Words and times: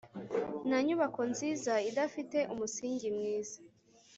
nta 0.67 0.77
nyubako 0.87 1.21
nziza 1.31 1.73
idafite 1.89 2.37
umusingi 2.53 3.07
mwiza 3.17 3.57